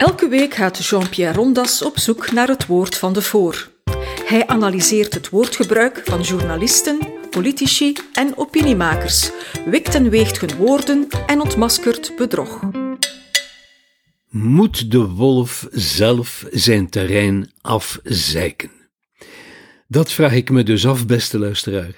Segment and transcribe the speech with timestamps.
[0.00, 3.70] Elke week gaat Jean-Pierre Rondas op zoek naar het woord van de voor.
[4.24, 6.98] Hij analyseert het woordgebruik van journalisten,
[7.30, 9.30] politici en opiniemakers,
[9.64, 12.60] wikt en weegt hun woorden en ontmaskert bedrog.
[14.28, 18.70] Moet de wolf zelf zijn terrein afzeiken?
[19.88, 21.94] Dat vraag ik me dus af, beste luisteraar.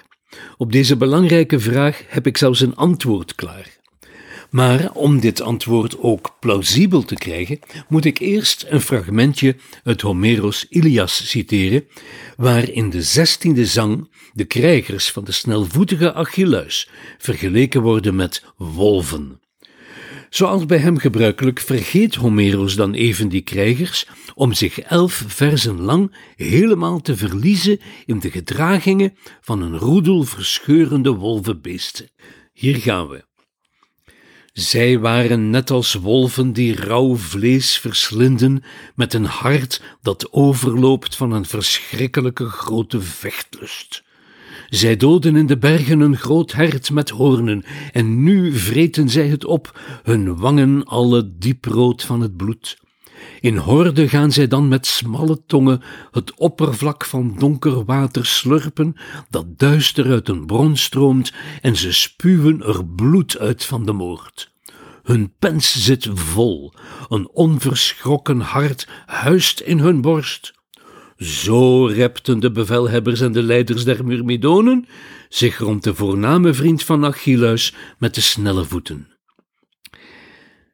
[0.57, 3.81] Op deze belangrijke vraag heb ik zelfs een antwoord klaar.
[4.53, 10.65] Maar om dit antwoord ook plausibel te krijgen, moet ik eerst een fragmentje uit Homeros
[10.69, 11.87] Ilias citeren,
[12.37, 19.39] waar in de zestiende zang de krijgers van de snelvoetige Achilleus vergeleken worden met wolven.
[20.29, 26.15] Zoals bij hem gebruikelijk vergeet Homeros dan even die krijgers om zich elf verzen lang
[26.35, 32.09] helemaal te verliezen in de gedragingen van een roedel verscheurende wolvenbeesten.
[32.51, 33.31] Hier gaan we.
[34.53, 38.63] Zij waren net als wolven die rauw vlees verslinden
[38.95, 44.03] met een hart dat overloopt van een verschrikkelijke grote vechtlust.
[44.69, 49.45] Zij doden in de bergen een groot hert met hoornen, en nu vreten zij het
[49.45, 52.77] op, hun wangen alle dieprood van het bloed.
[53.39, 58.95] In horde gaan zij dan met smalle tongen het oppervlak van donker water slurpen,
[59.29, 64.51] dat duister uit een bron stroomt, en ze spuwen er bloed uit van de moord.
[65.03, 66.73] Hun pens zit vol,
[67.09, 70.53] een onverschrokken hart huist in hun borst.
[71.17, 74.87] Zo repten de bevelhebbers en de leiders der Myrmidonen
[75.29, 79.07] zich rond de voorname vriend van Achilleus met de snelle voeten.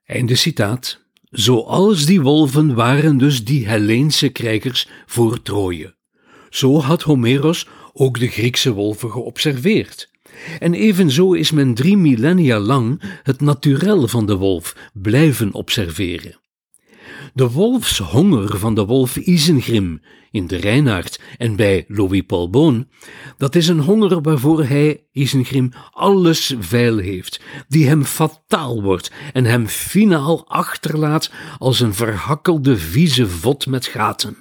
[0.05, 1.07] Einde citaat.
[1.29, 5.95] Zoals die wolven waren dus die Helleense krijgers voor Troje.
[6.49, 10.09] Zo had Homeros ook de Griekse wolven geobserveerd.
[10.59, 16.38] En evenzo is men drie millennia lang het naturel van de wolf blijven observeren.
[17.33, 22.87] De wolfshonger van de wolf Isengrim in de Reinaard en bij Louis Paul Boon,
[23.37, 29.45] dat is een honger waarvoor hij, Isengrim, alles veil heeft, die hem fataal wordt en
[29.45, 34.37] hem finaal achterlaat als een verhakkelde vieze vod met gaten.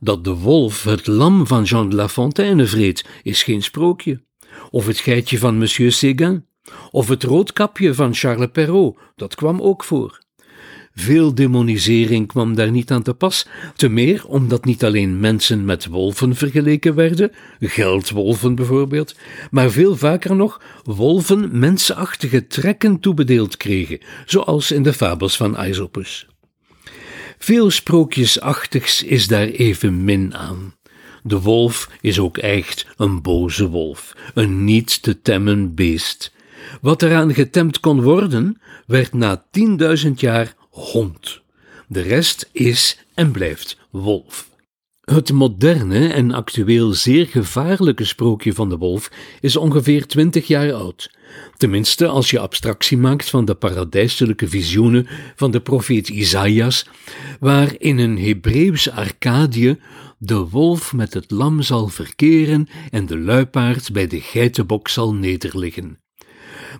[0.00, 4.24] Dat de wolf het lam van Jean de La Fontaine vreet, is geen sprookje.
[4.70, 6.46] Of het geitje van Monsieur Séguin,
[6.90, 10.25] of het roodkapje van Charles Perrault, dat kwam ook voor.
[10.98, 15.86] Veel demonisering kwam daar niet aan te pas, te meer omdat niet alleen mensen met
[15.86, 19.14] wolven vergeleken werden, geldwolven bijvoorbeeld,
[19.50, 26.26] maar veel vaker nog wolven mensachtige trekken toebedeeld kregen, zoals in de fabels van Aesopus.
[27.38, 30.74] Veel sprookjesachtigs is daar even min aan.
[31.22, 36.34] De wolf is ook echt een boze wolf, een niet te temmen beest.
[36.80, 41.40] Wat eraan getemd kon worden, werd na tienduizend jaar hond.
[41.88, 44.50] De rest is en blijft wolf.
[45.00, 49.10] Het moderne en actueel zeer gevaarlijke sprookje van de wolf
[49.40, 51.10] is ongeveer twintig jaar oud.
[51.56, 55.06] Tenminste, als je abstractie maakt van de paradijselijke visioenen
[55.36, 56.86] van de profeet Isaïas,
[57.40, 59.78] waar in een Hebreeuws Arcadië
[60.18, 65.98] de wolf met het lam zal verkeren en de luipaard bij de geitenbok zal nederliggen.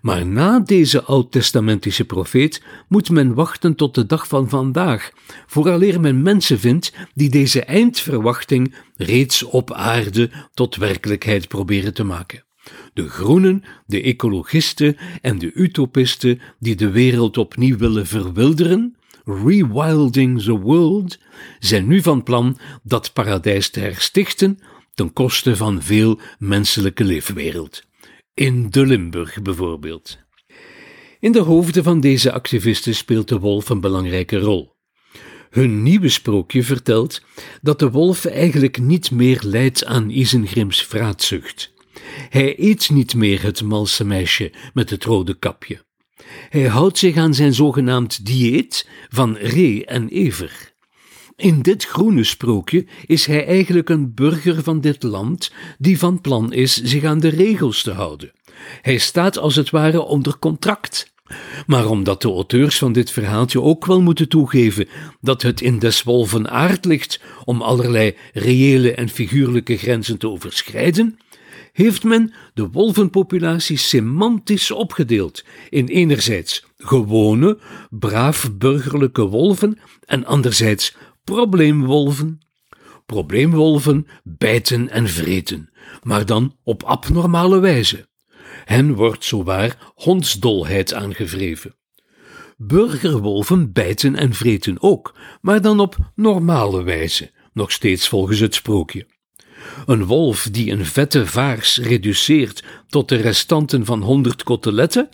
[0.03, 5.11] Maar na deze oud-testamentische profeet moet men wachten tot de dag van vandaag,
[5.47, 12.45] vooraleer men mensen vindt die deze eindverwachting reeds op aarde tot werkelijkheid proberen te maken.
[12.95, 20.59] De groenen, de ecologisten en de utopisten die de wereld opnieuw willen verwilderen, rewilding the
[20.59, 21.19] world,
[21.59, 24.59] zijn nu van plan dat paradijs te herstichten
[24.95, 27.86] ten koste van veel menselijke leefwereld
[28.37, 30.19] in de Limburg bijvoorbeeld.
[31.21, 34.77] In de hoofden van deze activisten speelt de wolf een belangrijke rol.
[35.51, 37.23] Hun nieuwe sprookje vertelt
[37.63, 41.73] dat de wolf eigenlijk niet meer lijdt aan Isengrims vraatzucht.
[42.29, 45.85] Hij eet niet meer het malse meisje met het rode kapje.
[46.49, 50.75] Hij houdt zich aan zijn zogenaamd dieet van ree en ever.
[51.37, 56.53] In dit groene sprookje is hij eigenlijk een burger van dit land die van plan
[56.53, 58.33] is zich aan de regels te houden.
[58.83, 61.15] Hij staat als het ware onder contract.
[61.67, 64.89] Maar omdat de auteurs van dit verhaaltje ook wel moeten toegeven
[65.21, 71.19] dat het in des wolven aard ligt om allerlei reële en figuurlijke grenzen te overschrijden,
[71.73, 77.59] heeft men de wolvenpopulatie semantisch opgedeeld in enerzijds gewone,
[77.91, 82.41] braaf burgerlijke wolven en anderzijds probleemwolven.
[83.07, 85.71] Probleemwolven bijten en vreten,
[86.03, 88.09] maar dan op abnormale wijze.
[88.65, 91.75] Hen wordt zowaar hondsdolheid aangevreven.
[92.57, 99.07] Burgerwolven bijten en vreten ook, maar dan op normale wijze, nog steeds volgens het sprookje.
[99.87, 105.09] Een wolf die een vette vaars reduceert tot de restanten van honderd koteletten,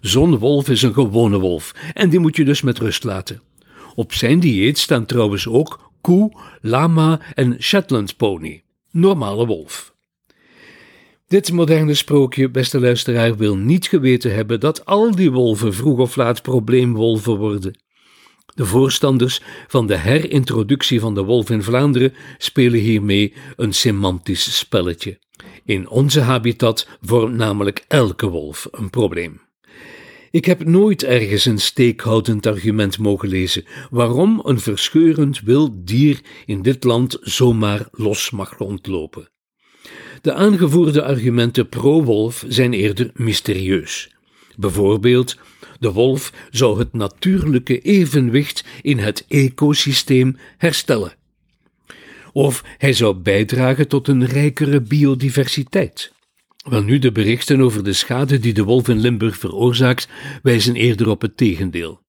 [0.00, 3.42] zo'n wolf is een gewone wolf en die moet je dus met rust laten.
[3.98, 9.94] Op zijn dieet staan trouwens ook koe, lama en Shetland pony, normale wolf.
[11.26, 16.16] Dit moderne sprookje, beste luisteraar, wil niet geweten hebben dat al die wolven vroeg of
[16.16, 17.78] laat probleemwolven worden.
[18.54, 25.18] De voorstanders van de herintroductie van de wolf in Vlaanderen spelen hiermee een semantisch spelletje.
[25.64, 29.47] In onze habitat vormt namelijk elke wolf een probleem.
[30.30, 36.62] Ik heb nooit ergens een steekhoudend argument mogen lezen waarom een verscheurend wild dier in
[36.62, 39.28] dit land zomaar los mag rondlopen.
[40.20, 44.16] De aangevoerde argumenten pro-wolf zijn eerder mysterieus.
[44.56, 45.38] Bijvoorbeeld,
[45.80, 51.14] de wolf zou het natuurlijke evenwicht in het ecosysteem herstellen.
[52.32, 56.12] Of hij zou bijdragen tot een rijkere biodiversiteit.
[56.64, 60.08] Wel nu, de berichten over de schade die de wolf in Limburg veroorzaakt,
[60.42, 62.06] wijzen eerder op het tegendeel.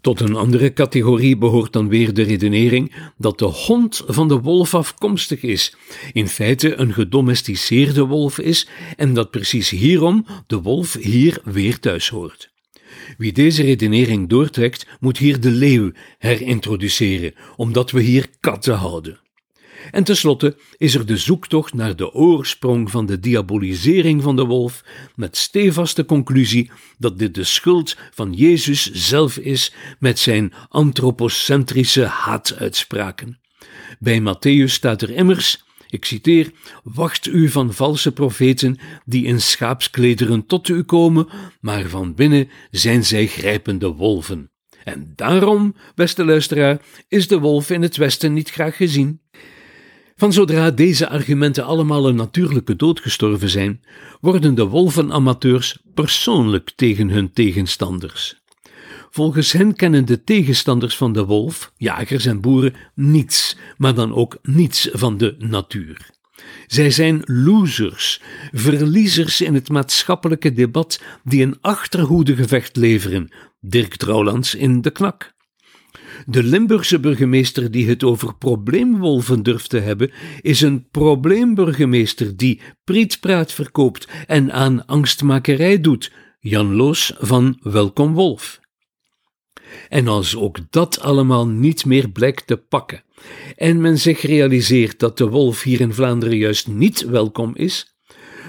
[0.00, 4.74] Tot een andere categorie behoort dan weer de redenering dat de hond van de wolf
[4.74, 5.76] afkomstig is,
[6.12, 12.08] in feite een gedomesticeerde wolf is en dat precies hierom de wolf hier weer thuis
[12.08, 12.54] hoort.
[13.18, 19.20] Wie deze redenering doortrekt, moet hier de leeuw herintroduceren, omdat we hier katten houden.
[19.90, 24.84] En tenslotte is er de zoektocht naar de oorsprong van de diabolisering van de wolf,
[25.14, 33.40] met stevaste conclusie dat dit de schuld van Jezus zelf is met zijn antropocentrische haatuitspraken.
[33.98, 36.50] Bij Matthäus staat er immers, ik citeer,
[36.82, 41.28] wacht u van valse profeten die in schaapsklederen tot u komen,
[41.60, 44.50] maar van binnen zijn zij grijpende wolven.
[44.84, 49.20] En daarom, beste luisteraar, is de wolf in het Westen niet graag gezien.
[50.18, 53.80] Van zodra deze argumenten allemaal een natuurlijke dood gestorven zijn,
[54.20, 58.40] worden de wolvenamateurs persoonlijk tegen hun tegenstanders.
[59.10, 64.38] Volgens hen kennen de tegenstanders van de wolf, jagers en boeren, niets, maar dan ook
[64.42, 66.10] niets van de natuur.
[66.66, 68.20] Zij zijn losers,
[68.52, 73.32] verliezers in het maatschappelijke debat die een achterhoedegevecht leveren.
[73.60, 75.35] Dirk Trouwlands in de knak.
[76.28, 83.52] De Limburgse burgemeester die het over probleemwolven durft te hebben, is een probleemburgemeester die prietpraat
[83.52, 86.12] verkoopt en aan angstmakerij doet.
[86.40, 88.60] Jan Loos van Welkom Wolf.
[89.88, 93.02] En als ook dat allemaal niet meer blijkt te pakken,
[93.56, 97.96] en men zich realiseert dat de wolf hier in Vlaanderen juist niet welkom is,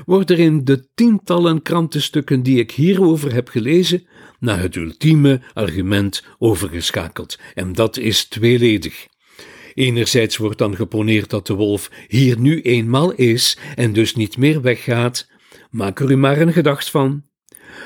[0.06, 4.07] wordt er in de tientallen krantenstukken die ik hierover heb gelezen
[4.39, 9.07] naar het ultieme argument overgeschakeld, en dat is tweeledig.
[9.74, 14.62] Enerzijds wordt dan geponeerd dat de wolf hier nu eenmaal is en dus niet meer
[14.62, 15.28] weggaat.
[15.69, 17.24] Maak er u maar een gedacht van.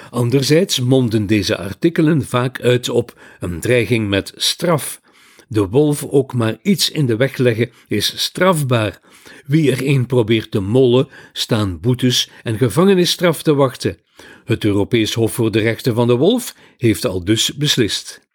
[0.10, 5.02] Anderzijds monden deze artikelen vaak uit op een dreiging met straf.
[5.48, 9.00] De wolf ook maar iets in de weg leggen is strafbaar.
[9.46, 13.98] Wie er een probeert te mollen, staan boetes en gevangenisstraf te wachten.
[14.46, 18.30] Het Europees Hof voor de Rechten van de Wolf heeft al dus beslist.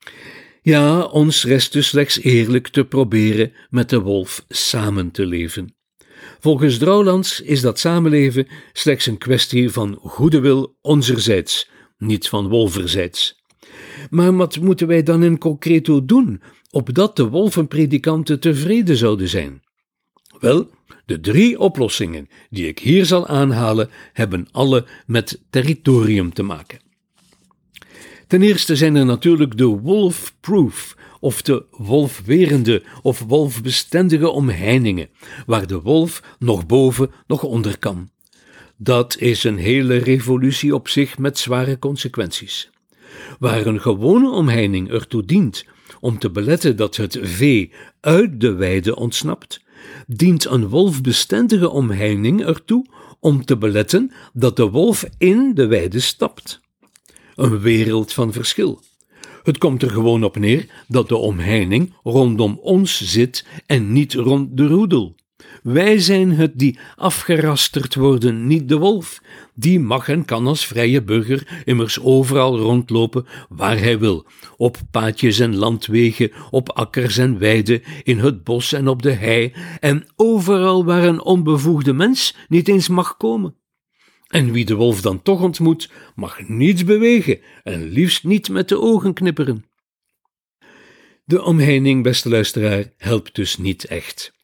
[0.62, 5.74] Ja, ons rest dus slechts eerlijk te proberen met de wolf samen te leven.
[6.40, 13.42] Volgens Drouwlands is dat samenleven slechts een kwestie van goede wil onzerzijds, niet van wolverzijds.
[14.10, 19.62] Maar wat moeten wij dan in concreto doen, opdat de wolvenpredikanten tevreden zouden zijn?
[20.40, 20.70] Wel,
[21.06, 26.78] de drie oplossingen die ik hier zal aanhalen, hebben alle met territorium te maken.
[28.26, 35.08] Ten eerste zijn er natuurlijk de wolf-proof of de wolfwerende of wolfbestendige omheiningen,
[35.46, 38.10] waar de wolf nog boven, nog onder kan.
[38.76, 42.70] Dat is een hele revolutie op zich met zware consequenties.
[43.38, 45.64] Waar een gewone omheining ertoe dient
[46.00, 49.64] om te beletten dat het vee uit de weide ontsnapt,
[50.06, 52.86] dient een wolfbestendige omheining ertoe
[53.20, 56.60] om te beletten dat de wolf in de weide stapt.
[57.34, 58.82] Een wereld van verschil.
[59.42, 64.56] Het komt er gewoon op neer dat de omheining rondom ons zit en niet rond
[64.56, 65.14] de roedel.
[65.66, 69.20] Wij zijn het die afgerasterd worden, niet de wolf.
[69.54, 75.38] Die mag en kan als vrije burger immers overal rondlopen waar hij wil, op paadjes
[75.38, 80.84] en landwegen, op akkers en weiden, in het bos en op de hei, en overal
[80.84, 83.54] waar een onbevoegde mens niet eens mag komen.
[84.28, 88.80] En wie de wolf dan toch ontmoet, mag niets bewegen en liefst niet met de
[88.80, 89.64] ogen knipperen.
[91.24, 94.34] De omheining, beste luisteraar, helpt dus niet echt.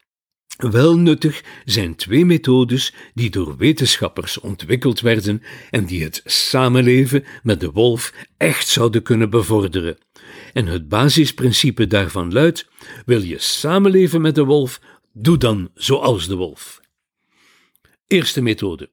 [0.71, 7.61] Wel nuttig zijn twee methodes die door wetenschappers ontwikkeld werden en die het samenleven met
[7.61, 9.99] de wolf echt zouden kunnen bevorderen.
[10.53, 12.69] En het basisprincipe daarvan luidt:
[13.07, 14.81] wil je samenleven met de wolf,
[15.13, 16.81] doe dan zoals de wolf.
[18.07, 18.91] Eerste methode.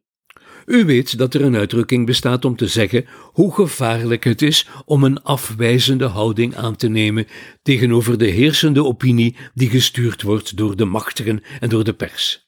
[0.70, 5.04] U weet dat er een uitdrukking bestaat om te zeggen hoe gevaarlijk het is om
[5.04, 7.28] een afwijzende houding aan te nemen
[7.62, 12.48] tegenover de heersende opinie die gestuurd wordt door de machtigen en door de pers.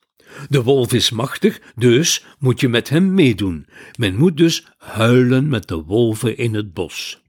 [0.49, 3.65] De wolf is machtig, dus moet je met hem meedoen.
[3.97, 7.20] Men moet dus huilen met de wolven in het bos.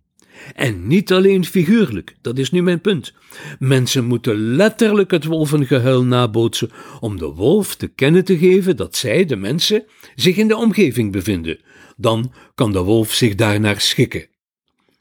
[0.55, 3.13] En niet alleen figuurlijk, dat is nu mijn punt.
[3.59, 6.71] Mensen moeten letterlijk het wolvengehuil nabootsen
[7.01, 9.85] om de wolf te kennen te geven dat zij, de mensen,
[10.15, 11.59] zich in de omgeving bevinden.
[11.97, 14.27] Dan kan de wolf zich daarnaar schikken.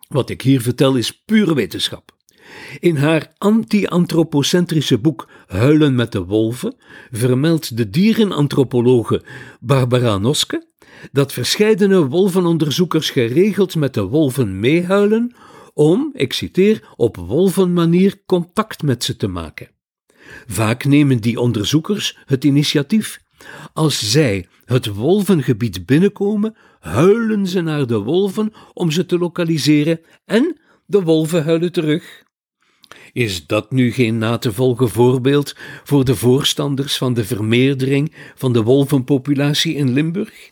[0.08, 2.16] Wat ik hier vertel is pure wetenschap.
[2.80, 6.76] In haar anti-antropocentrische boek Huilen met de wolven
[7.12, 9.24] vermeldt de dierenantropologe
[9.60, 10.71] Barbara Noske
[11.12, 15.36] dat verscheidene wolvenonderzoekers geregeld met de wolven meehuilen
[15.74, 19.70] om, ik citeer, op wolvenmanier contact met ze te maken.
[20.48, 23.20] Vaak nemen die onderzoekers het initiatief.
[23.74, 30.60] Als zij het wolvengebied binnenkomen, huilen ze naar de wolven om ze te lokaliseren en
[30.86, 32.24] de wolven huilen terug.
[33.14, 38.54] Is dat nu geen na te volgen voorbeeld voor de voorstanders van de vermeerdering van
[38.54, 40.50] de wolvenpopulatie in Limburg?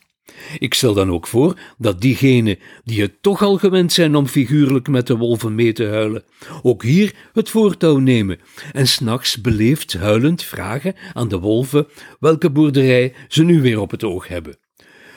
[0.58, 4.88] Ik stel dan ook voor dat diegenen die het toch al gewend zijn om figuurlijk
[4.88, 6.24] met de wolven mee te huilen,
[6.62, 8.38] ook hier het voortouw nemen
[8.72, 11.86] en s'nachts beleefd huilend vragen aan de wolven
[12.20, 14.58] welke boerderij ze nu weer op het oog hebben.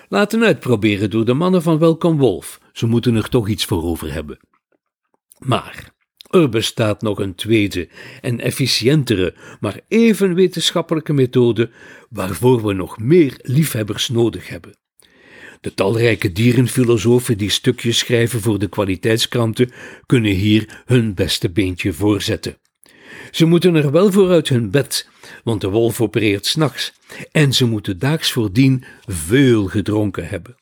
[0.09, 4.13] Laten uitproberen door de mannen van Welkom Wolf, ze moeten er toch iets voor over
[4.13, 4.39] hebben.
[5.39, 5.93] Maar
[6.29, 7.89] er bestaat nog een tweede
[8.21, 11.71] en efficiëntere, maar even wetenschappelijke methode
[12.09, 14.77] waarvoor we nog meer liefhebbers nodig hebben.
[15.63, 19.71] De talrijke dierenfilosofen die stukjes schrijven voor de kwaliteitskranten
[20.05, 22.57] kunnen hier hun beste beentje voorzetten.
[23.31, 25.09] Ze moeten er wel voor uit hun bed,
[25.43, 26.93] want de wolf opereert s'nachts,
[27.31, 30.55] en ze moeten daags voordien veel gedronken hebben.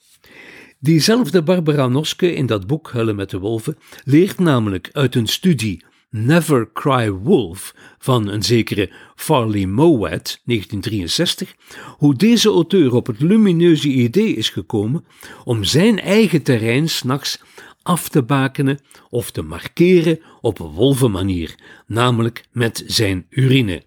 [0.80, 5.84] Diezelfde Barbara Noske in dat boek Huilen met de Wolven leert namelijk uit een studie
[6.14, 11.56] Never Cry Wolf van een zekere Farley Mowat, 1963,
[11.98, 15.06] hoe deze auteur op het lumineuze idee is gekomen
[15.44, 17.42] om zijn eigen terrein s'nachts
[17.82, 21.56] af te bakenen of te markeren op wolvenmanier,
[21.88, 23.84] namelijk met zijn urine.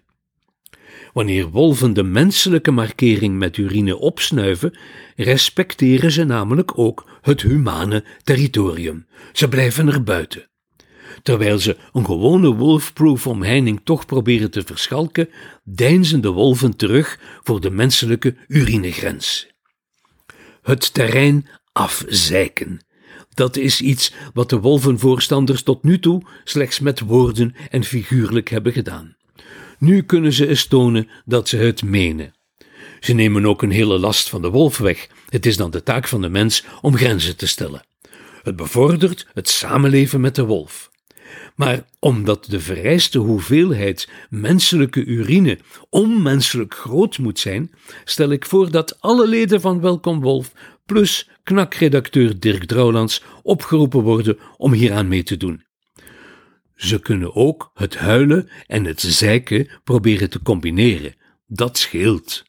[1.13, 4.77] Wanneer wolven de menselijke markering met urine opsnuiven,
[5.15, 9.05] respecteren ze namelijk ook het humane territorium.
[9.33, 10.49] Ze blijven er buiten.
[11.25, 15.29] Terwijl ze een gewone wolfproof omheining toch proberen te verschalken,
[15.63, 19.47] deinzen de wolven terug voor de menselijke urinegrens.
[20.61, 22.79] Het terrein afzeiken.
[23.33, 28.73] Dat is iets wat de wolvenvoorstanders tot nu toe slechts met woorden en figuurlijk hebben
[28.73, 29.15] gedaan.
[29.79, 32.33] Nu kunnen ze eens tonen dat ze het menen.
[32.99, 35.07] Ze nemen ook een hele last van de wolf weg.
[35.29, 37.85] Het is dan de taak van de mens om grenzen te stellen.
[38.43, 40.93] Het bevordert het samenleven met de wolf.
[41.55, 47.71] Maar omdat de vereiste hoeveelheid menselijke urine onmenselijk groot moet zijn,
[48.03, 50.51] stel ik voor dat alle leden van Welkom Wolf
[50.85, 55.63] plus knakredacteur Dirk Drouwlands opgeroepen worden om hieraan mee te doen.
[56.75, 61.15] Ze kunnen ook het huilen en het zeiken proberen te combineren.
[61.47, 62.43] Dat scheelt.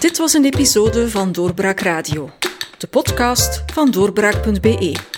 [0.00, 2.30] Dit was een episode van Doorbraak Radio,
[2.78, 5.17] de podcast van doorbraak.be.